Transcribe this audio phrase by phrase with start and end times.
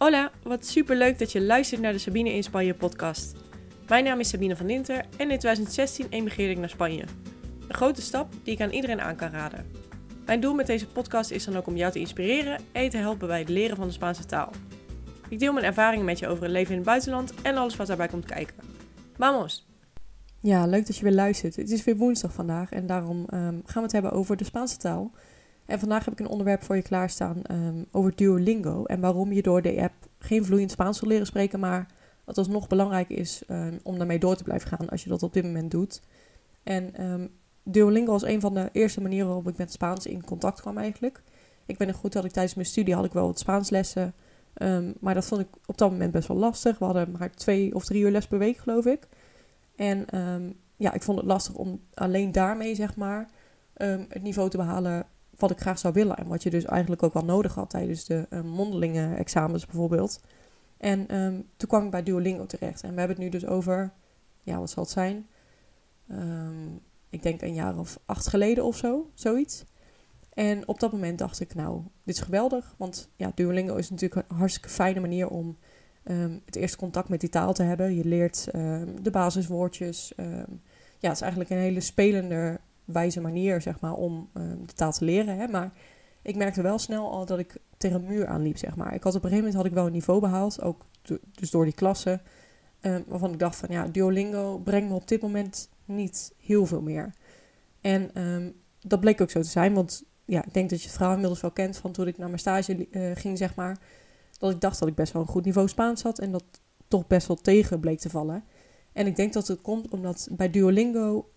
[0.00, 3.34] Hola, wat super leuk dat je luistert naar de Sabine in Spanje podcast.
[3.88, 7.04] Mijn naam is Sabine van Dinter en in 2016 emigreerde ik naar Spanje.
[7.68, 9.66] Een grote stap die ik aan iedereen aan kan raden.
[10.26, 13.28] Mijn doel met deze podcast is dan ook om jou te inspireren en te helpen
[13.28, 14.50] bij het leren van de Spaanse taal.
[15.28, 17.86] Ik deel mijn ervaringen met je over het leven in het buitenland en alles wat
[17.86, 18.56] daarbij komt kijken.
[19.16, 19.68] Vamos!
[20.40, 21.56] Ja, leuk dat je weer luistert.
[21.56, 24.76] Het is weer woensdag vandaag en daarom ehm, gaan we het hebben over de Spaanse
[24.76, 25.10] taal.
[25.70, 29.42] En vandaag heb ik een onderwerp voor je klaarstaan um, over Duolingo en waarom je
[29.42, 31.86] door de app geen vloeiend Spaans wil leren spreken, maar
[32.24, 35.32] dat alsnog belangrijk is um, om daarmee door te blijven gaan als je dat op
[35.32, 36.02] dit moment doet.
[36.62, 37.30] En um,
[37.62, 41.22] Duolingo was een van de eerste manieren waarop ik met Spaans in contact kwam eigenlijk.
[41.66, 44.14] Ik ben er goed dat ik tijdens mijn studie had ik wel wat Spaanslessen,
[45.00, 46.78] maar dat vond ik op dat moment best wel lastig.
[46.78, 49.08] We hadden maar twee of drie uur les per week geloof ik.
[49.76, 50.06] En
[50.76, 53.28] ja, ik vond het lastig om alleen daarmee zeg maar
[54.08, 55.06] het niveau te behalen
[55.40, 56.16] wat ik graag zou willen.
[56.16, 60.20] En wat je dus eigenlijk ook wel nodig had tijdens de uh, mondelinge examens bijvoorbeeld.
[60.76, 62.82] En um, toen kwam ik bij Duolingo terecht.
[62.82, 63.92] En we hebben het nu dus over,
[64.42, 65.26] ja, wat zal het zijn?
[66.10, 69.64] Um, ik denk een jaar of acht geleden of zo, zoiets.
[70.34, 72.74] En op dat moment dacht ik, nou, dit is geweldig.
[72.76, 75.56] Want ja, Duolingo is natuurlijk een hartstikke fijne manier om
[76.04, 77.94] um, het eerste contact met die taal te hebben.
[77.94, 78.48] Je leert
[79.02, 80.12] de basiswoordjes.
[80.98, 82.60] ja, het is eigenlijk een hele spelende
[82.92, 85.38] wijze manier, zeg maar, om um, de taal te leren.
[85.38, 85.48] Hè?
[85.48, 85.72] Maar
[86.22, 88.94] ik merkte wel snel al dat ik tegen een muur aanliep, zeg maar.
[88.94, 90.86] Ik had op een gegeven moment had ik wel een niveau behaald, ook
[91.30, 92.20] dus door die klassen,
[92.80, 96.82] um, waarvan ik dacht van, ja, Duolingo brengt me op dit moment niet heel veel
[96.82, 97.14] meer.
[97.80, 100.94] En um, dat bleek ook zo te zijn, want ja, ik denk dat je het
[100.94, 103.78] verhaal inmiddels wel kent van toen ik naar mijn stage uh, ging, zeg maar,
[104.38, 106.44] dat ik dacht dat ik best wel een goed niveau Spaans had en dat
[106.88, 108.44] toch best wel tegen bleek te vallen.
[108.92, 111.30] En ik denk dat het komt omdat bij Duolingo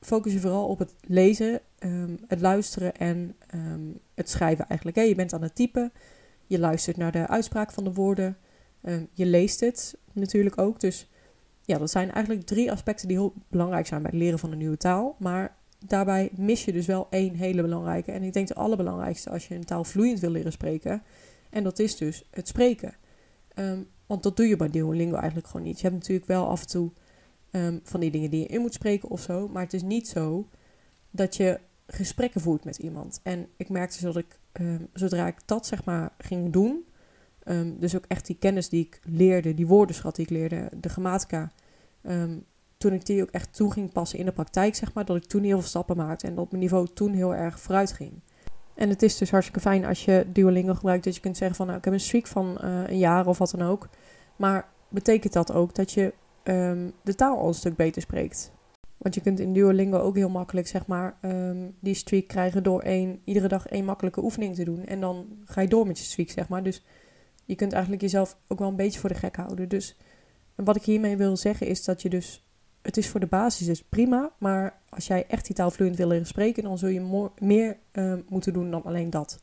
[0.00, 4.98] focus je vooral op het lezen, um, het luisteren en um, het schrijven eigenlijk.
[4.98, 5.04] Hè.
[5.04, 5.92] Je bent aan het typen,
[6.46, 8.36] je luistert naar de uitspraak van de woorden,
[8.82, 10.80] um, je leest het natuurlijk ook.
[10.80, 11.10] Dus
[11.64, 14.58] ja, dat zijn eigenlijk drie aspecten die heel belangrijk zijn bij het leren van een
[14.58, 15.16] nieuwe taal.
[15.18, 18.12] Maar daarbij mis je dus wel één hele belangrijke.
[18.12, 21.02] En ik denk de allerbelangrijkste als je een taal vloeiend wil leren spreken.
[21.50, 22.94] En dat is dus het spreken.
[24.06, 25.80] want dat doe je bij Duolingo eigenlijk gewoon niet.
[25.80, 26.90] Je hebt natuurlijk wel af en toe
[27.52, 29.48] Um, van die dingen die je in moet spreken of zo.
[29.48, 30.48] Maar het is niet zo
[31.10, 33.20] dat je gesprekken voert met iemand.
[33.22, 36.84] En ik merkte dat ik, um, zodra ik dat zeg maar ging doen,
[37.44, 40.88] um, dus ook echt die kennis die ik leerde, die woordenschat die ik leerde, de
[40.88, 41.52] grammatica,
[42.76, 45.24] toen ik die ook echt toe ging passen in de praktijk, zeg maar, dat ik
[45.24, 48.12] toen heel veel stappen maakte en dat mijn niveau toen heel erg vooruit ging.
[48.74, 51.66] En het is dus hartstikke fijn als je Duolingo gebruikt, dat je kunt zeggen van,
[51.66, 53.88] nou, ik heb een streak van uh, een jaar of wat dan ook.
[54.36, 56.12] Maar betekent dat ook dat je
[56.44, 58.52] um, de taal al een stuk beter spreekt.
[58.96, 62.82] Want je kunt in Duolingo ook heel makkelijk, zeg maar, um, die streak krijgen door
[62.82, 64.84] één, iedere dag één makkelijke oefening te doen.
[64.84, 66.62] En dan ga je door met je streak, zeg maar.
[66.62, 66.84] Dus
[67.44, 69.68] je kunt eigenlijk jezelf ook wel een beetje voor de gek houden.
[69.68, 69.96] Dus
[70.54, 72.46] wat ik hiermee wil zeggen is dat je dus,
[72.82, 74.32] het is voor de basis is prima.
[74.38, 78.24] Maar als jij echt die taal vloeiend wil leren spreken, dan zul je meer um,
[78.28, 79.40] moeten doen dan alleen dat.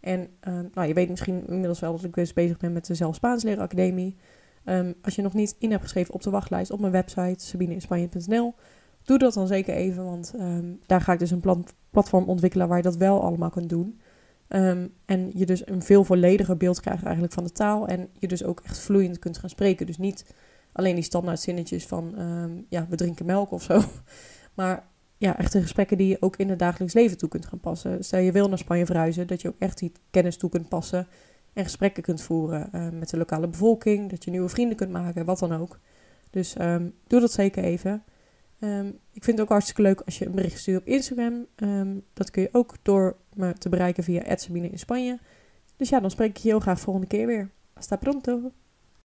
[0.00, 0.28] En
[0.74, 3.42] nou, je weet misschien inmiddels wel dat ik dus bezig ben met de Zelf Spaans
[3.42, 4.16] Leren Academie.
[4.64, 8.54] Um, als je nog niet in hebt geschreven op de wachtlijst op mijn website sabineinspanje.nl,
[9.02, 12.76] doe dat dan zeker even, want um, daar ga ik dus een platform ontwikkelen waar
[12.76, 14.00] je dat wel allemaal kunt doen.
[14.48, 18.28] Um, en je dus een veel vollediger beeld krijgt eigenlijk van de taal en je
[18.28, 19.86] dus ook echt vloeiend kunt gaan spreken.
[19.86, 20.34] Dus niet
[20.72, 22.14] alleen die standaard zinnetjes van
[22.68, 23.82] ja, we drinken melk of zo,
[24.54, 24.86] maar
[25.16, 28.04] ja, echte gesprekken die je ook in het dagelijks leven toe kunt gaan passen.
[28.04, 31.06] Stel je wil naar Spanje verhuizen, dat je ook echt die kennis toe kunt passen
[31.54, 35.24] en gesprekken kunt voeren uh, met de lokale bevolking, dat je nieuwe vrienden kunt maken,
[35.24, 35.78] wat dan ook.
[36.30, 38.04] Dus um, doe dat zeker even.
[38.60, 41.46] Um, ik vind het ook hartstikke leuk als je een bericht stuurt op Instagram.
[41.56, 45.18] Um, dat kun je ook door me te bereiken via Sabine in Spanje.
[45.76, 47.50] Dus ja, dan spreek ik je heel graag volgende keer weer.
[47.72, 48.52] Hasta pronto!